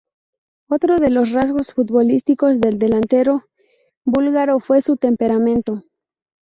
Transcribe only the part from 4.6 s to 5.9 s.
su temperamento.